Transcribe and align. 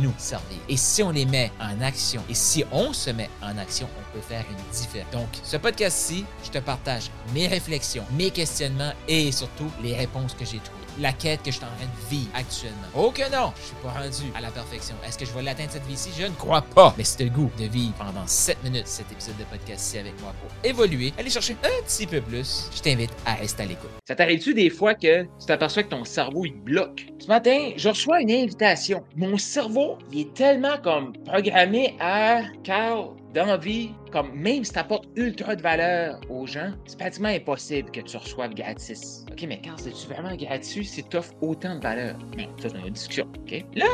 nous 0.00 0.14
servir. 0.18 0.58
Et 0.68 0.76
si 0.76 1.02
on 1.02 1.10
les 1.10 1.26
met 1.26 1.52
en 1.60 1.80
action, 1.80 2.22
et 2.28 2.34
si 2.34 2.64
on 2.72 2.92
se 2.92 3.10
met 3.10 3.30
en 3.42 3.56
action, 3.58 3.88
on 3.98 4.12
peut 4.14 4.22
faire 4.22 4.44
une 4.50 4.72
différence. 4.72 5.12
Donc, 5.12 5.28
ce 5.42 5.56
podcast-ci, 5.56 6.24
je 6.44 6.50
te 6.50 6.58
partage 6.58 7.10
mes 7.34 7.46
réflexions, 7.46 8.04
mes 8.12 8.30
questionnements 8.30 8.92
et 9.08 9.30
surtout 9.32 9.70
les 9.82 9.94
réponses 9.94 10.34
que 10.34 10.44
j'ai 10.44 10.58
trouvées 10.58 10.80
la 10.98 11.12
quête 11.12 11.42
que 11.42 11.50
je 11.50 11.56
suis 11.56 11.64
en 11.64 11.68
train 11.68 11.86
de 11.86 12.08
vivre 12.08 12.30
actuellement. 12.34 12.76
Oh 12.94 13.10
que 13.10 13.22
non, 13.30 13.52
je 13.56 13.66
suis 13.66 13.76
pas 13.82 13.90
rendu 13.90 14.32
à 14.34 14.40
la 14.40 14.50
perfection. 14.50 14.94
Est-ce 15.06 15.18
que 15.18 15.24
je 15.24 15.32
vais 15.32 15.42
l'atteindre 15.42 15.70
cette 15.70 15.86
vie-ci? 15.86 16.10
Je 16.18 16.24
ne 16.24 16.32
crois 16.32 16.62
pas. 16.62 16.94
Mais 16.98 17.04
c'est 17.04 17.24
le 17.24 17.30
goût 17.30 17.50
de 17.58 17.64
vivre 17.64 17.94
pendant 17.94 18.26
7 18.26 18.62
minutes 18.64 18.86
cet 18.86 19.10
épisode 19.12 19.36
de 19.38 19.44
podcast-ci 19.44 19.98
avec 19.98 20.20
moi 20.20 20.34
pour 20.40 20.50
évoluer, 20.68 21.12
aller 21.18 21.30
chercher 21.30 21.56
un 21.62 21.82
petit 21.84 22.06
peu 22.06 22.20
plus. 22.20 22.68
Je 22.74 22.80
t'invite 22.80 23.12
à 23.24 23.34
rester 23.34 23.62
à 23.62 23.66
l'écoute. 23.66 23.90
Ça 24.06 24.14
t'arrive-tu 24.14 24.54
des 24.54 24.70
fois 24.70 24.94
que 24.94 25.22
tu 25.22 25.46
t'aperçois 25.46 25.84
que 25.84 25.88
ton 25.88 26.04
cerveau, 26.04 26.44
il 26.44 26.54
bloque? 26.54 27.06
Ce 27.18 27.26
matin, 27.26 27.72
je 27.76 27.88
reçois 27.88 28.20
une 28.20 28.30
invitation. 28.30 29.04
Mon 29.16 29.38
cerveau, 29.38 29.89
il 30.12 30.20
est 30.20 30.34
tellement 30.34 30.76
comme 30.82 31.12
programmé 31.24 31.94
à 32.00 32.42
Carl, 32.64 33.10
d'envie, 33.34 33.90
comme 34.12 34.32
même 34.34 34.64
si 34.64 34.72
tu 34.72 34.78
apportes 34.78 35.06
ultra 35.16 35.54
de 35.56 35.62
valeur 35.62 36.20
aux 36.28 36.46
gens, 36.46 36.72
c'est 36.86 36.98
pratiquement 36.98 37.28
impossible 37.28 37.90
que 37.90 38.00
tu 38.00 38.16
reçoives 38.16 38.54
gratis. 38.54 39.24
OK, 39.30 39.44
mais 39.48 39.60
quand 39.64 39.76
c'est-tu 39.76 40.06
vraiment 40.08 40.34
gratuit 40.34 40.84
si 40.84 41.02
tu 41.04 41.16
offres 41.16 41.34
autant 41.40 41.76
de 41.76 41.82
valeur? 41.82 42.16
Non, 42.36 42.44
ça, 42.60 42.68
c'est 42.68 42.78
une 42.78 42.92
discussion. 42.92 43.26
OK? 43.40 43.64
Là, 43.74 43.86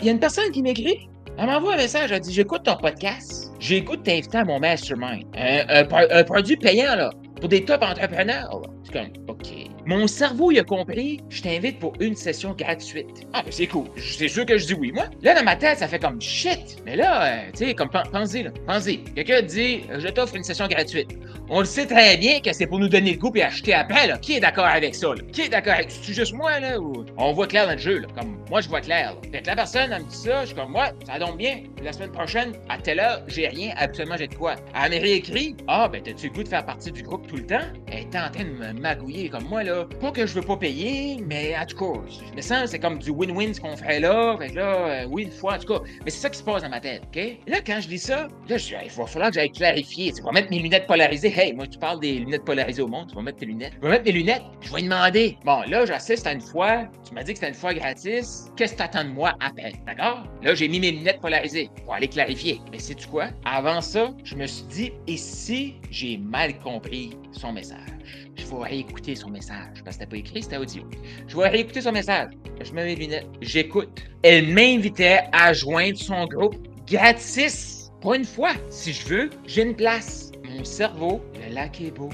il 0.00 0.06
y 0.06 0.08
a 0.08 0.12
une 0.12 0.20
personne 0.20 0.50
qui 0.50 0.62
m'écrit. 0.62 1.08
Elle 1.38 1.46
m'envoie 1.46 1.74
un 1.74 1.76
message, 1.76 2.10
elle 2.10 2.20
dit 2.20 2.32
J'écoute 2.32 2.64
ton 2.64 2.76
podcast. 2.76 3.52
J'écoute 3.60 4.02
t'inviter 4.02 4.38
à 4.38 4.44
mon 4.44 4.58
mastermind. 4.58 5.24
Un, 5.36 5.86
un, 6.10 6.24
produit 6.24 6.56
payant, 6.56 6.96
là, 6.96 7.10
pour 7.36 7.48
des 7.48 7.64
top 7.64 7.82
entrepreneurs. 7.82 8.60
C'est 8.84 8.92
comme, 8.92 9.12
OK. 9.28 9.67
Mon 9.88 10.06
cerveau, 10.06 10.50
il 10.50 10.58
a 10.58 10.64
compris, 10.64 11.18
je 11.30 11.40
t'invite 11.40 11.78
pour 11.78 11.94
une 11.98 12.14
session 12.14 12.52
gratuite. 12.52 13.26
Ah, 13.32 13.42
ben 13.42 13.50
c'est 13.50 13.66
cool. 13.66 13.86
C'est 13.96 14.28
sûr 14.28 14.44
que 14.44 14.58
je 14.58 14.66
dis 14.66 14.74
oui, 14.74 14.92
moi. 14.92 15.04
Là, 15.22 15.34
dans 15.34 15.42
ma 15.42 15.56
tête, 15.56 15.78
ça 15.78 15.88
fait 15.88 15.98
comme 15.98 16.20
shit. 16.20 16.76
Mais 16.84 16.94
là, 16.94 17.24
euh, 17.24 17.50
tu 17.56 17.64
sais, 17.64 17.74
comme 17.74 17.88
pensez, 17.88 18.42
là. 18.42 18.50
Pensez. 18.66 18.98
Quelqu'un 19.14 19.40
dit, 19.40 19.84
je 19.98 20.08
t'offre 20.08 20.36
une 20.36 20.44
session 20.44 20.68
gratuite. 20.68 21.16
On 21.48 21.60
le 21.60 21.64
sait 21.64 21.86
très 21.86 22.18
bien 22.18 22.40
que 22.40 22.52
c'est 22.52 22.66
pour 22.66 22.78
nous 22.78 22.90
donner 22.90 23.12
le 23.12 23.18
goût 23.18 23.32
et 23.34 23.42
acheter 23.42 23.72
après, 23.72 24.06
là. 24.06 24.18
Qui 24.18 24.34
est 24.34 24.40
d'accord 24.40 24.66
avec 24.66 24.94
ça, 24.94 25.08
là? 25.08 25.22
Qui 25.32 25.40
est 25.40 25.48
d'accord 25.48 25.72
avec 25.72 25.90
C'est 25.90 26.12
juste 26.12 26.34
moi, 26.34 26.60
là? 26.60 26.78
Ou 26.78 27.06
on 27.16 27.32
voit 27.32 27.46
clair 27.46 27.66
dans 27.66 27.72
le 27.72 27.78
jeu, 27.78 28.00
là? 28.00 28.08
Comme 28.14 28.36
moi, 28.50 28.60
je 28.60 28.68
vois 28.68 28.82
clair, 28.82 29.14
là. 29.14 29.20
Fait 29.32 29.40
que 29.40 29.46
la 29.46 29.56
personne, 29.56 29.90
elle 29.90 30.02
me 30.02 30.08
dit 30.10 30.16
ça, 30.16 30.42
je 30.42 30.48
suis 30.48 30.54
comme, 30.54 30.72
moi, 30.72 30.90
ça 31.06 31.18
tombe 31.18 31.38
bien. 31.38 31.62
La 31.82 31.94
semaine 31.94 32.12
prochaine, 32.12 32.52
à 32.68 32.76
telle 32.76 33.00
heure, 33.00 33.22
j'ai 33.26 33.48
rien, 33.48 33.72
absolument, 33.78 34.16
j'ai 34.18 34.28
de 34.28 34.34
quoi. 34.34 34.56
Elle 34.74 34.90
m'a 34.90 34.98
réécrit, 34.98 35.56
ah, 35.66 35.88
ben, 35.88 36.02
t'as-tu 36.02 36.26
le 36.26 36.34
goût 36.34 36.42
de 36.42 36.48
faire 36.48 36.66
partie 36.66 36.92
du 36.92 37.02
groupe 37.02 37.26
tout 37.26 37.36
le 37.36 37.46
temps? 37.46 37.64
Elle 37.86 38.00
est 38.00 38.16
en 38.16 38.30
train 38.30 38.44
de 38.44 38.50
me 38.50 38.78
magouiller 38.78 39.30
comme 39.30 39.44
moi, 39.44 39.62
là. 39.64 39.77
Pas 40.00 40.10
que 40.12 40.26
je 40.26 40.34
veux 40.34 40.42
pas 40.42 40.56
payer, 40.56 41.22
mais 41.26 41.56
en 41.56 41.66
tout 41.66 41.76
cas, 41.76 42.00
je 42.08 42.34
me 42.34 42.40
sens, 42.40 42.70
c'est 42.70 42.78
comme 42.78 42.98
du 42.98 43.10
win-win 43.10 43.54
ce 43.54 43.60
qu'on 43.60 43.76
ferait 43.76 44.00
là. 44.00 44.36
Fait 44.38 44.48
que 44.48 44.56
là, 44.56 44.76
euh, 44.76 45.06
oui, 45.10 45.24
une 45.24 45.30
fois, 45.30 45.54
en 45.54 45.58
tout 45.58 45.72
cas. 45.72 45.80
Mais 46.04 46.10
c'est 46.10 46.20
ça 46.20 46.30
qui 46.30 46.38
se 46.38 46.44
passe 46.44 46.62
dans 46.62 46.68
ma 46.68 46.80
tête, 46.80 47.02
OK? 47.06 47.38
Là, 47.46 47.58
quand 47.66 47.80
je 47.80 47.88
lis 47.88 47.98
ça, 47.98 48.28
là, 48.48 48.56
je 48.56 48.68
il 48.68 48.90
va 48.90 49.06
falloir 49.06 49.30
que 49.30 49.34
j'aille 49.34 49.50
clarifier. 49.50 50.12
Tu 50.12 50.22
vas 50.22 50.32
mettre 50.32 50.50
mes 50.50 50.58
lunettes 50.58 50.86
polarisées. 50.86 51.32
Hey, 51.34 51.52
moi, 51.52 51.66
tu 51.66 51.78
parles 51.78 52.00
des 52.00 52.18
lunettes 52.20 52.44
polarisées 52.44 52.82
au 52.82 52.88
monde, 52.88 53.08
tu 53.08 53.14
vas 53.14 53.22
mettre 53.22 53.38
tes 53.38 53.46
lunettes. 53.46 53.72
Je 53.76 53.80
vais 53.80 53.90
mettre 53.90 54.04
mes 54.04 54.12
lunettes, 54.12 54.42
je 54.60 54.74
vais 54.74 54.82
demander. 54.82 55.36
Bon, 55.44 55.62
là, 55.68 55.86
j'assiste 55.86 56.26
à 56.26 56.32
une 56.32 56.40
fois, 56.40 56.84
tu 57.06 57.14
m'as 57.14 57.22
dit 57.22 57.32
que 57.32 57.38
c'était 57.38 57.48
une 57.48 57.54
fois 57.54 57.74
gratis. 57.74 58.50
Qu'est-ce 58.56 58.72
que 58.72 58.78
tu 58.78 58.82
attends 58.82 59.04
de 59.04 59.10
moi 59.10 59.34
après? 59.40 59.72
D'accord? 59.86 60.24
Là, 60.42 60.54
j'ai 60.54 60.68
mis 60.68 60.80
mes 60.80 60.92
lunettes 60.92 61.20
polarisées 61.20 61.70
pour 61.84 61.94
aller 61.94 62.08
clarifier. 62.08 62.60
Mais 62.72 62.78
sais-tu 62.78 63.06
quoi? 63.08 63.28
Avant 63.44 63.80
ça, 63.80 64.12
je 64.24 64.34
me 64.34 64.46
suis 64.46 64.66
dit, 64.66 64.92
et 65.06 65.16
si 65.16 65.74
j'ai 65.90 66.16
mal 66.18 66.58
compris 66.58 67.10
son 67.32 67.52
message? 67.52 67.98
je 68.38 68.46
vais 68.46 68.62
réécouter 68.62 69.14
son 69.14 69.30
message. 69.30 69.67
Parce 69.68 69.82
que 69.82 69.92
c'était 69.92 70.06
pas 70.06 70.16
écrit, 70.16 70.42
c'était 70.42 70.56
audio. 70.56 70.82
Je 71.26 71.36
vais 71.36 71.48
réécouter 71.48 71.80
son 71.80 71.92
message. 71.92 72.30
Je 72.62 72.72
mets 72.72 72.84
mes 72.84 72.96
lunettes. 72.96 73.26
J'écoute. 73.40 74.02
Elle 74.22 74.48
m'invitait 74.48 75.20
à 75.32 75.52
joindre 75.52 75.98
son 75.98 76.26
groupe 76.26 76.56
gratis. 76.86 77.90
Pas 78.00 78.16
une 78.16 78.24
fois. 78.24 78.52
Si 78.70 78.92
je 78.92 79.06
veux, 79.06 79.30
j'ai 79.46 79.62
une 79.62 79.74
place. 79.74 80.32
Mon 80.48 80.64
cerveau, 80.64 81.20
le 81.34 81.54
lac 81.54 81.80
est 81.80 81.90
beau. 81.90 82.10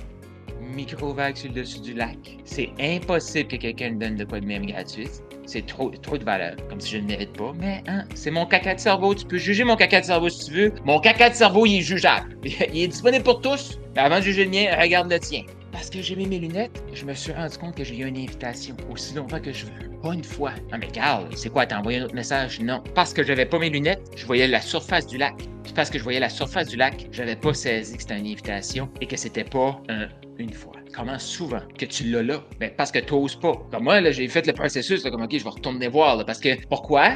Micro-vague 0.60 1.37
sur 1.37 1.48
le 1.48 1.54
dessus 1.60 1.81
du 1.81 1.94
lac. 1.94 2.19
C'est 2.44 2.70
impossible 2.81 3.48
que 3.48 3.56
quelqu'un 3.56 3.91
me 3.91 4.00
donne 4.00 4.16
de 4.16 4.25
quoi 4.25 4.41
de 4.41 4.47
même 4.47 4.66
gratuit. 4.66 5.09
C'est 5.47 5.66
trop, 5.66 5.91
trop 5.91 6.16
de 6.16 6.25
valeur, 6.25 6.56
comme 6.69 6.81
si 6.81 6.92
je 6.92 6.98
ne 6.98 7.06
mérite 7.06 7.32
pas. 7.34 7.53
Mais 7.59 7.82
hein, 7.86 8.04
c'est 8.15 8.31
mon 8.31 8.47
caca 8.47 8.75
de 8.75 8.81
cerveau. 8.81 9.15
Tu 9.15 9.26
peux 9.26 9.36
juger 9.36 9.62
mon 9.62 9.76
caca 9.76 10.00
de 10.00 10.06
cerveau 10.06 10.28
si 10.31 10.47
tu 10.47 10.53
veux. 10.53 10.72
Mon 10.84 10.98
caca 11.00 11.31
de 11.31 11.34
cerveau, 11.34 11.66
il 11.66 11.78
est 11.78 11.82
jugeable. 11.82 12.36
Il 12.44 12.82
est 12.82 12.88
disponible 12.88 13.25
pour 13.25 13.41
tous. 13.41 13.78
Mais 13.94 14.03
avant 14.03 14.19
de 14.19 14.22
juger 14.22 14.44
le 14.44 14.50
mien, 14.50 14.66
regarde 14.81 15.10
le 15.10 15.21
tien. 15.21 15.42
Parce 15.75 15.91
que 15.91 16.01
j'ai 16.01 16.15
mis 16.15 16.27
mes 16.29 16.39
lunettes, 16.39 16.85
je 16.93 17.05
me 17.05 17.15
suis 17.15 17.33
rendu 17.33 17.59
compte 17.59 17.75
que 17.77 17.83
j'ai 17.83 17.99
eu 17.99 18.07
une 18.07 18.17
invitation 18.17 18.77
aussi 18.93 19.12
longtemps 19.12 19.41
que 19.41 19.53
je 19.53 19.67
veux. 19.67 19.91
Pas 20.01 20.15
une 20.15 20.23
fois. 20.23 20.53
Non 20.71 20.79
mais 20.79 20.87
Carl, 20.87 21.27
c'est 21.35 21.51
quoi, 21.51 21.67
t'as 21.67 21.81
envoyé 21.81 21.99
un 21.99 22.05
autre 22.05 22.15
message? 22.15 22.61
Non. 22.61 22.81
Parce 22.95 23.12
que 23.12 23.25
j'avais 23.25 23.45
pas 23.45 23.59
mes 23.59 23.71
lunettes, 23.71 24.01
je 24.15 24.25
voyais 24.25 24.47
la 24.47 24.61
surface 24.61 25.05
du 25.09 25.19
lac. 25.19 25.34
parce 25.75 25.91
que 25.91 25.99
je 25.99 26.05
voyais 26.05 26.21
la 26.21 26.29
surface 26.29 26.69
du 26.69 26.77
lac, 26.77 27.09
j'avais 27.11 27.34
pas 27.34 27.53
saisi 27.53 27.97
que 27.97 28.03
c'était 28.03 28.17
une 28.17 28.29
invitation 28.29 28.89
et 29.01 29.07
que 29.07 29.17
c'était 29.17 29.43
pas 29.43 29.83
un, 29.89 30.07
une 30.39 30.53
fois. 30.53 30.75
Comment 30.95 31.19
souvent 31.19 31.63
que 31.77 31.87
tu 31.87 32.05
l'as 32.05 32.23
là? 32.23 32.45
Ben 32.61 32.71
parce 32.77 32.93
que 32.93 33.01
t'oses 33.01 33.34
pas. 33.34 33.55
Comme 33.73 33.83
moi, 33.83 34.01
là, 34.01 34.13
j'ai 34.13 34.29
fait 34.29 34.47
le 34.47 34.53
processus, 34.53 35.03
là, 35.03 35.11
comme 35.11 35.23
ok, 35.23 35.37
je 35.37 35.43
vais 35.43 35.51
retourner 35.51 35.89
voir, 35.89 36.25
parce 36.25 36.39
que 36.39 36.51
pourquoi? 36.69 37.15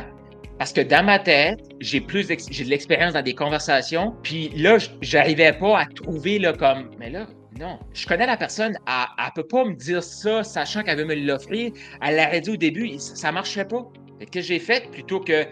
Parce 0.59 0.73
que 0.73 0.81
dans 0.81 1.05
ma 1.05 1.21
tête, 1.21 1.61
j'ai 1.79 2.01
plus 2.01 2.27
j'ai 2.51 2.65
de 2.65 2.71
l'expérience 2.71 3.13
dans 3.13 3.23
des 3.23 3.37
conversations, 3.37 4.17
puis 4.25 4.49
là, 4.57 4.79
j'arrivais 5.01 5.53
pas 5.53 5.79
à 5.79 5.87
trouver 5.87 6.41
là 6.41 6.53
comme, 6.53 6.91
mais 6.99 7.11
là, 7.11 7.29
non. 7.59 7.79
Je 7.93 8.07
connais 8.07 8.27
la 8.27 8.37
personne, 8.37 8.79
elle 8.87 9.25
ne 9.25 9.31
peut 9.35 9.47
pas 9.47 9.65
me 9.65 9.75
dire 9.75 10.03
ça, 10.03 10.45
sachant 10.45 10.83
qu'elle 10.83 10.99
veut 10.99 11.05
me 11.05 11.15
l'offrir. 11.15 11.73
Elle 12.01 12.17
l'a 12.17 12.41
dit 12.41 12.51
au 12.51 12.57
début, 12.57 12.99
ça 12.99 13.29
ne 13.29 13.35
marchait 13.35 13.65
pas. 13.65 13.91
Ce 14.21 14.27
que 14.27 14.41
j'ai 14.41 14.59
fait, 14.59 14.91
plutôt 14.91 15.21
que 15.21 15.45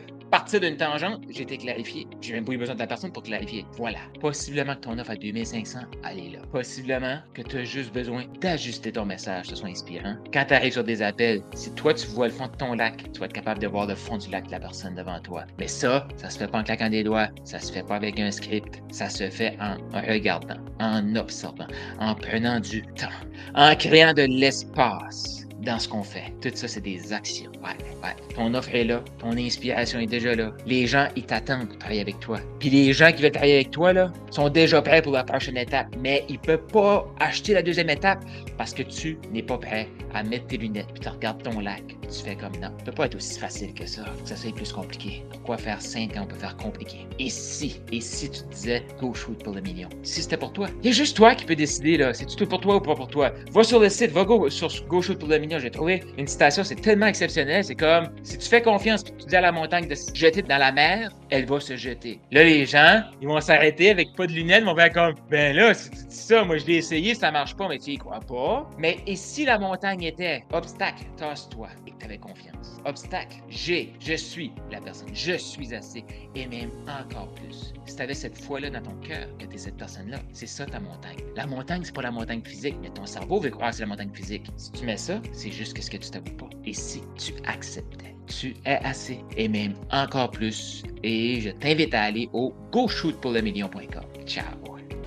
partir 0.47 0.61
d'une 0.61 0.77
tangente, 0.77 1.23
j'ai 1.29 1.43
été 1.43 1.59
clarifié. 1.59 2.07
J'ai 2.21 2.33
même 2.33 2.45
pas 2.45 2.53
eu 2.53 2.57
besoin 2.57 2.77
de 2.77 2.79
la 2.79 2.87
personne 2.87 3.11
pour 3.11 3.25
clarifier. 3.25 3.67
Voilà. 3.73 3.99
Possiblement 4.21 4.77
que 4.77 4.83
ton 4.83 4.97
offre 4.97 5.11
à 5.11 5.17
2500, 5.17 5.81
elle 6.09 6.19
est 6.21 6.31
là. 6.37 6.39
Possiblement 6.53 7.19
que 7.35 7.43
tu 7.43 7.57
as 7.57 7.65
juste 7.65 7.93
besoin 7.93 8.27
d'ajuster 8.41 8.93
ton 8.93 9.07
message, 9.07 9.47
que 9.47 9.49
ce 9.49 9.57
soit 9.57 9.71
inspirant. 9.71 10.15
Quand 10.33 10.45
tu 10.45 10.55
arrives 10.55 10.75
sur 10.75 10.85
des 10.85 11.03
appels, 11.03 11.43
si 11.53 11.75
toi 11.75 11.95
tu 11.95 12.07
vois 12.07 12.29
le 12.29 12.33
fond 12.33 12.47
de 12.47 12.55
ton 12.55 12.75
lac, 12.75 13.13
tu 13.13 13.19
vas 13.19 13.27
être 13.27 13.33
capable 13.33 13.61
de 13.61 13.67
voir 13.67 13.89
le 13.89 13.97
fond 13.97 14.19
du 14.19 14.31
lac 14.31 14.47
de 14.47 14.53
la 14.53 14.61
personne 14.61 14.95
devant 14.95 15.19
toi. 15.19 15.47
Mais 15.59 15.67
ça, 15.67 16.07
ça 16.17 16.31
se 16.31 16.39
fait 16.39 16.47
pas 16.47 16.61
en 16.61 16.63
claquant 16.63 16.91
des 16.91 17.03
doigts, 17.03 17.29
ça 17.43 17.59
se 17.59 17.73
fait 17.73 17.85
pas 17.85 17.97
avec 17.97 18.21
un 18.21 18.31
script, 18.31 18.81
ça 18.93 19.11
se 19.11 19.29
fait 19.29 19.57
en 19.61 19.79
regardant, 20.01 20.59
en 20.79 21.17
observant, 21.17 21.67
en 21.99 22.15
prenant 22.15 22.61
du 22.61 22.83
temps, 22.83 23.09
en 23.57 23.75
créant 23.75 24.15
de 24.15 24.23
l'espace 24.23 25.46
dans 25.67 25.79
ce 25.79 25.89
qu'on 25.89 26.03
fait. 26.03 26.33
Tout 26.41 26.51
ça, 26.55 26.69
c'est 26.69 26.81
des 26.81 27.13
actions. 27.13 27.51
Ouais, 27.63 27.77
ouais. 28.03 28.15
Ton 28.35 28.55
offre 28.55 28.75
est 28.75 28.85
là, 28.85 29.03
ton 29.19 29.33
inspiration 29.37 29.99
est 29.99 30.07
déjà 30.07 30.35
là. 30.35 30.53
Les 30.65 30.87
gens, 30.87 31.09
ils 31.17 31.27
t'attendent 31.27 31.69
pour 31.69 31.79
travailler 31.79 32.01
avec 32.01 32.21
toi. 32.21 32.39
Puis 32.61 32.71
les 32.71 32.93
gens 32.93 33.13
qui 33.13 33.23
veulent 33.23 33.33
travailler 33.33 33.57
avec 33.57 33.73
toi, 33.73 33.93
là, 33.93 34.13
sont 34.31 34.49
déjà 34.49 34.81
prêts 34.81 35.03
pour 35.03 35.13
la 35.13 35.25
prochaine 35.25 35.57
étape. 35.57 35.89
Mais 36.01 36.25
ils 36.29 36.39
peuvent 36.39 36.67
pas 36.69 37.07
acheter 37.21 37.53
la 37.53 37.63
deuxième 37.63 37.91
étape 37.91 38.25
parce 38.57 38.73
que 38.73 38.83
tu 38.83 39.19
n'es 39.33 39.43
pas 39.43 39.59
prêt 39.59 39.89
à 40.15 40.23
mettre 40.23 40.47
tes 40.47 40.57
lunettes 40.57 40.87
puis 40.95 41.01
tu 41.01 41.09
regardes 41.09 41.43
ton 41.43 41.61
lac. 41.61 41.83
Tu 42.03 42.23
fais 42.23 42.37
comme 42.37 42.53
non. 42.63 42.71
Ça 42.79 42.85
peut 42.85 42.93
pas 42.93 43.07
être 43.07 43.17
aussi 43.17 43.39
facile 43.39 43.75
que 43.75 43.85
ça. 43.85 44.05
que 44.23 44.29
ça 44.29 44.37
soit 44.37 44.55
plus 44.55 44.73
compliqué. 44.73 45.25
Pourquoi 45.31 45.59
faire 45.59 45.83
simple 45.83 46.15
quand 46.15 46.23
on 46.23 46.27
peut 46.27 46.37
faire 46.37 46.57
compliqué? 46.57 46.99
Et 47.19 47.29
si, 47.29 47.81
et 47.91 48.01
si 48.01 48.31
tu 48.31 48.43
te 48.43 48.49
disais 48.55 48.85
go 49.01 49.13
shoot 49.13 49.43
pour 49.43 49.55
le 49.55 49.61
million? 49.61 49.89
Si 50.05 50.23
c'était 50.23 50.37
pour 50.37 50.53
toi, 50.53 50.69
il 50.83 50.87
y 50.87 50.91
a 50.91 50.93
juste 50.93 51.17
toi 51.17 51.35
qui 51.35 51.45
peux 51.45 51.57
décider, 51.57 51.97
là. 51.97 52.15
C'est 52.15 52.27
tout 52.27 52.47
pour 52.47 52.61
toi 52.61 52.77
ou 52.77 52.81
pas 52.81 52.95
pour 52.95 53.09
toi? 53.09 53.33
Va 53.51 53.65
sur 53.65 53.81
le 53.81 53.89
site, 53.89 54.13
va 54.13 54.25
sur 54.51 54.71
go 54.87 55.03
shoot 55.03 55.19
pour 55.19 55.29
le 55.29 55.39
million 55.39 55.56
j'ai 55.59 55.71
trouvé 55.71 56.03
une 56.19 56.27
citation, 56.27 56.65
c'est 56.65 56.77
tellement 56.77 57.07
exceptionnel. 57.07 57.65
C'est 57.65 57.75
comme 57.75 58.09
si 58.23 58.39
tu 58.39 58.49
fais 58.49 58.63
confiance 58.63 59.03
et 59.03 59.17
tu 59.17 59.27
dis 59.27 59.37
à 59.37 59.41
la 59.41 59.53
montagne 59.53 59.89
de 59.89 59.95
se 59.95 60.15
jeter 60.15 60.43
dans 60.43 60.59
la 60.59 60.73
mer, 60.73 61.11
elle 61.31 61.47
va 61.47 61.61
se 61.61 61.77
jeter. 61.77 62.21
Là, 62.31 62.45
les 62.45 62.67
gens, 62.67 63.03
ils 63.21 63.29
vont 63.29 63.41
s'arrêter 63.41 63.91
avec 63.91 64.15
pas 64.17 64.27
de 64.27 64.33
lunettes, 64.33 64.63
ils 64.63 64.67
vont 64.67 64.77
faire 64.77 64.93
comme 64.93 65.15
ben 65.31 65.57
là, 65.57 65.75
si 65.75 65.91
tu 65.91 66.05
dis 66.05 66.17
ça, 66.17 66.45
moi 66.45 66.59
je 66.59 66.67
l'ai 66.67 66.77
essayé, 66.77 67.15
ça 67.15 67.31
marche 67.31 67.57
pas, 67.57 67.69
mais 67.69 67.79
tu 67.79 67.93
y 67.93 67.97
crois 67.97 68.21
pas. 68.21 68.69
Mais 68.79 68.99
et 69.07 69.17
si 69.17 69.45
la 69.45 69.59
montagne 69.59 70.03
était 70.03 70.45
obstacle, 70.53 71.05
tasse-toi 71.17 71.69
et 71.87 71.91
que 71.91 71.99
tu 71.99 72.05
avais 72.05 72.19
confiance. 72.19 72.81
Obstacle, 72.85 73.37
j'ai, 73.49 73.93
je 74.01 74.15
suis 74.15 74.53
la 74.71 74.81
personne, 74.81 75.09
je 75.13 75.33
suis 75.33 75.75
assez 75.75 76.05
et 76.35 76.47
même 76.47 76.71
encore 76.87 77.29
plus. 77.35 77.73
Si 77.87 77.97
tu 77.97 78.03
avais 78.03 78.15
cette 78.15 78.39
foi-là 78.39 78.71
dans 78.71 78.83
ton 78.83 78.95
cœur 78.97 79.27
que 79.39 79.47
tu 79.47 79.55
es 79.55 79.59
cette 79.59 79.77
personne-là, 79.77 80.19
c'est 80.33 80.47
ça 80.47 80.67
ta 80.67 80.81
montagne. 80.81 81.19
La 81.35 81.47
montagne, 81.47 81.83
c'est 81.85 81.95
pas 81.95 82.03
la 82.03 82.11
montagne 82.11 82.43
physique, 82.45 82.77
mais 82.83 82.91
ton 82.91 83.07
cerveau 83.07 83.41
veut 83.41 83.51
croire 83.51 83.71
que 83.71 83.77
c'est 83.77 83.83
la 83.83 83.89
montagne 83.89 84.11
physique. 84.13 84.47
Si 84.57 84.73
tu 84.73 84.85
mets 84.85 84.97
ça, 84.97 85.21
c'est 85.33 85.46
c'est 85.47 85.53
juste 85.53 85.75
que 85.75 85.83
ce 85.83 85.91
que 85.91 85.97
tu 85.97 86.11
t'avoues 86.11 86.37
pas. 86.37 86.51
Et 86.65 86.73
si 86.73 87.03
tu 87.17 87.33
acceptais, 87.45 88.17
tu 88.27 88.57
es 88.65 88.79
assez 88.85 89.21
et 89.37 89.47
même 89.47 89.75
encore 89.93 90.33
plus. 90.33 90.83
Et 91.05 91.41
je 91.41 91.51
t'invite 91.51 91.95
à 91.95 92.03
aller 92.03 92.29
au 92.33 92.53
GoShootPourLeMillion.com. 92.73 94.25
Ciao! 94.27 94.45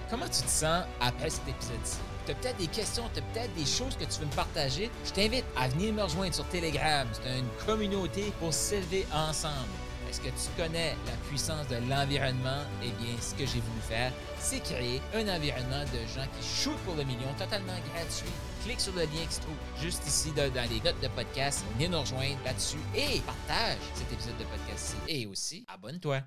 Comment 0.09 0.25
tu 0.25 0.41
te 0.41 0.49
sens 0.49 0.85
après 1.01 1.29
cet 1.29 1.47
épisode-ci? 1.49 1.97
Tu 2.25 2.31
as 2.31 2.35
peut-être 2.35 2.57
des 2.57 2.67
questions, 2.67 3.03
tu 3.13 3.19
as 3.19 3.23
peut-être 3.23 3.53
des 3.53 3.65
choses 3.65 3.97
que 3.97 4.05
tu 4.05 4.21
veux 4.21 4.27
me 4.27 4.31
partager? 4.31 4.89
Je 5.03 5.11
t'invite 5.11 5.43
à 5.57 5.67
venir 5.67 5.93
me 5.93 6.03
rejoindre 6.03 6.33
sur 6.33 6.47
Telegram. 6.47 7.05
C'est 7.11 7.37
une 7.37 7.65
communauté 7.65 8.31
pour 8.39 8.53
s'élever 8.53 9.05
ensemble. 9.13 9.67
Est-ce 10.09 10.21
que 10.21 10.29
tu 10.29 10.49
connais 10.57 10.95
la 11.05 11.11
puissance 11.29 11.67
de 11.67 11.75
l'environnement? 11.87 12.63
Eh 12.81 12.89
bien, 12.99 13.13
ce 13.21 13.35
que 13.35 13.45
j'ai 13.45 13.59
voulu 13.59 13.79
faire, 13.87 14.11
c'est 14.39 14.59
créer 14.59 15.01
un 15.13 15.27
environnement 15.27 15.83
de 15.93 15.99
gens 16.15 16.25
qui 16.35 16.47
shootent 16.47 16.79
pour 16.79 16.95
le 16.95 17.03
million 17.03 17.31
totalement 17.37 17.77
gratuit. 17.93 18.31
Clique 18.65 18.81
sur 18.81 18.93
le 18.93 19.01
lien 19.01 19.25
qui 19.27 19.35
se 19.35 19.41
trouve 19.41 19.55
juste 19.79 20.07
ici 20.07 20.31
dans 20.31 20.51
les 20.67 20.81
notes 20.81 20.99
de 20.99 21.07
podcast. 21.09 21.63
Viens 21.77 21.89
nous 21.89 21.99
rejoindre 22.01 22.43
là-dessus 22.43 22.79
et 22.95 23.19
partage 23.19 23.77
cet 23.93 24.11
épisode 24.11 24.37
de 24.39 24.45
podcast-ci. 24.45 24.95
Et 25.07 25.27
aussi, 25.27 25.63
abonne-toi. 25.67 26.21